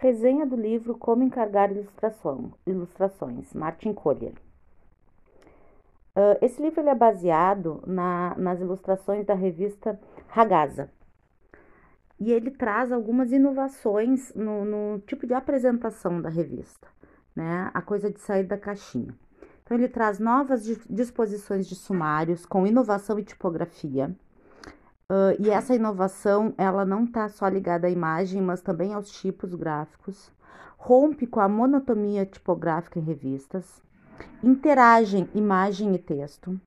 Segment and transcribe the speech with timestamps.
[0.00, 4.32] Resenha do livro Como Encargar Ilustração, Ilustrações, Martin Collier.
[6.14, 9.98] Uh, esse livro é baseado na, nas ilustrações da revista
[10.28, 10.88] Ragazza.
[12.20, 16.86] E ele traz algumas inovações no, no tipo de apresentação da revista,
[17.34, 17.68] né?
[17.74, 19.12] A coisa de sair da caixinha.
[19.64, 24.14] Então, ele traz novas disposições de sumários com inovação e tipografia
[25.10, 29.54] Uh, e essa inovação, ela não está só ligada à imagem, mas também aos tipos
[29.54, 30.30] gráficos.
[30.76, 33.80] Rompe com a monotonia tipográfica em revistas.
[34.42, 36.60] Interagem imagem e texto.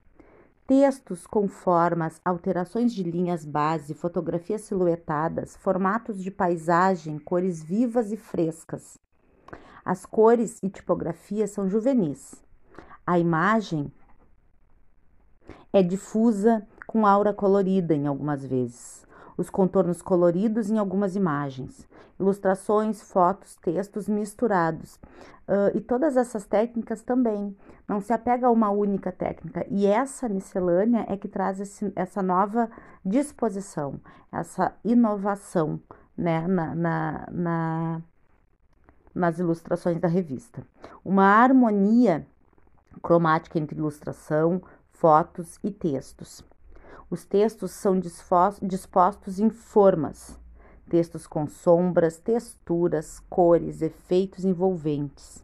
[0.66, 8.18] Textos com formas, alterações de linhas base, fotografias silhuetadas, formatos de paisagem, cores vivas e
[8.18, 8.98] frescas.
[9.86, 12.44] As cores e tipografias são juvenis.
[13.06, 13.92] A imagem
[15.74, 21.88] é difusa com aura colorida em algumas vezes, os contornos coloridos em algumas imagens,
[22.20, 25.00] ilustrações, fotos, textos misturados.
[25.48, 27.56] Uh, e todas essas técnicas também.
[27.88, 29.66] Não se apega a uma única técnica.
[29.70, 32.70] E essa miscelânea é que traz esse, essa nova
[33.06, 33.96] disposição,
[34.30, 35.80] essa inovação
[36.18, 38.02] né, na, na, na,
[39.16, 40.62] nas ilustrações da revista.
[41.06, 42.28] Uma harmonia
[43.02, 46.44] cromática entre ilustração, fotos e textos.
[47.12, 50.40] Os textos são dispostos em formas,
[50.90, 55.44] textos com sombras, texturas, cores, efeitos envolventes,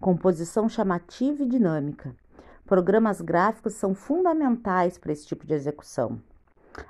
[0.00, 2.16] composição chamativa e dinâmica.
[2.64, 6.18] Programas gráficos são fundamentais para esse tipo de execução.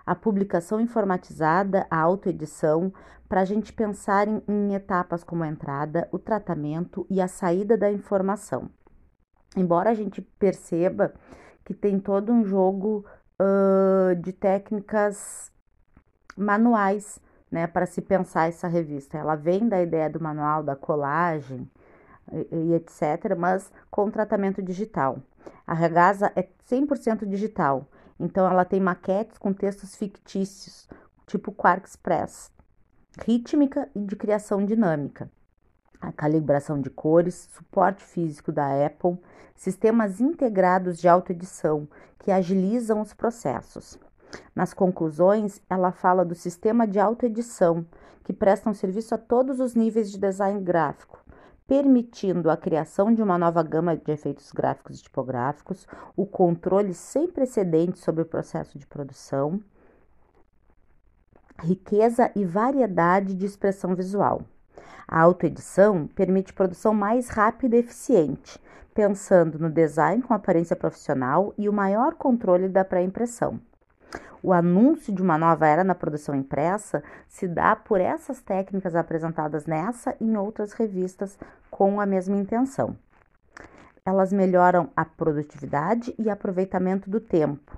[0.07, 2.93] A publicação informatizada, a autoedição,
[3.29, 7.77] para a gente pensar em, em etapas como a entrada, o tratamento e a saída
[7.77, 8.71] da informação.
[9.57, 11.13] Embora a gente perceba
[11.65, 13.05] que tem todo um jogo
[13.43, 15.51] uh, de técnicas
[16.37, 19.19] manuais, né, para se pensar essa revista.
[19.19, 21.69] Ela vem da ideia do manual, da colagem
[22.33, 25.19] e, e etc., mas com tratamento digital.
[25.67, 27.87] A Regasa é 100% digital,
[28.19, 30.89] então ela tem maquetes com textos fictícios,
[31.27, 32.51] tipo Quark Express,
[33.27, 35.31] rítmica e de criação dinâmica
[36.03, 39.17] a calibração de cores, suporte físico da Apple,
[39.55, 41.87] sistemas integrados de autoedição
[42.19, 43.97] que agilizam os processos.
[44.55, 47.87] Nas conclusões, ela fala do sistema de autoedição,
[48.25, 51.23] que presta um serviço a todos os níveis de design gráfico,
[51.67, 55.87] permitindo a criação de uma nova gama de efeitos gráficos e tipográficos,
[56.17, 59.61] o controle sem precedentes sobre o processo de produção,
[61.61, 64.43] riqueza e variedade de expressão visual.
[65.07, 68.61] A autoedição permite produção mais rápida e eficiente,
[68.95, 73.61] pensando no design com aparência profissional e o maior controle da pré-impressão.
[74.43, 79.67] O anúncio de uma nova era na produção impressa se dá por essas técnicas apresentadas
[79.67, 81.39] nessa e em outras revistas
[81.71, 82.97] com a mesma intenção.
[84.05, 87.77] Elas melhoram a produtividade e aproveitamento do tempo.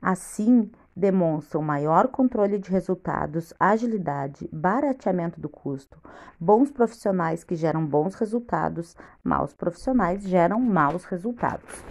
[0.00, 5.98] Assim, demonstram maior controle de resultados, agilidade, barateamento do custo,
[6.38, 11.84] bons profissionais que geram bons resultados, maus profissionais geram maus resultados.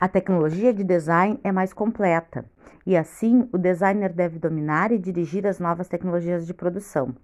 [0.00, 2.44] A tecnologia de design é mais completa
[2.84, 7.14] e assim o designer deve dominar e dirigir as novas tecnologias de produção.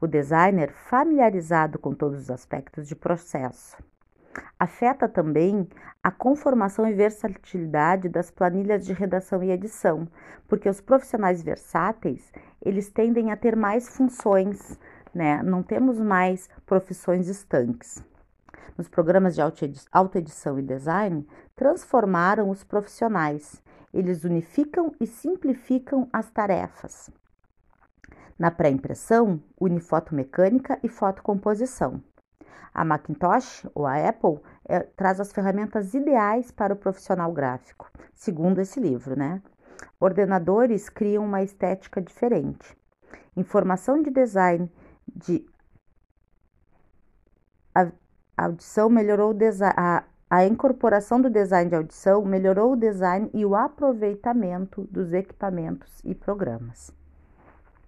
[0.00, 3.76] O designer familiarizado com todos os aspectos de processo
[4.58, 5.68] Afeta também
[6.02, 10.06] a conformação e versatilidade das planilhas de redação e edição,
[10.48, 12.32] porque os profissionais versáteis,
[12.62, 14.78] eles tendem a ter mais funções,
[15.14, 15.42] né?
[15.42, 18.02] Não temos mais profissões estanques.
[18.78, 19.42] Nos programas de
[19.92, 23.62] autoedição e design, transformaram os profissionais.
[23.92, 27.10] Eles unificam e simplificam as tarefas.
[28.38, 32.02] Na pré-impressão, une fotomecânica e fotocomposição.
[32.72, 38.60] A Macintosh ou a Apple é, traz as ferramentas ideais para o profissional gráfico, segundo
[38.60, 39.42] esse livro, né?
[39.98, 42.76] Ordenadores criam uma estética diferente.
[43.36, 44.70] Informação de design
[45.08, 45.46] de
[48.36, 49.36] audição melhorou.
[49.76, 56.00] A, a incorporação do design de audição melhorou o design e o aproveitamento dos equipamentos
[56.04, 56.99] e programas.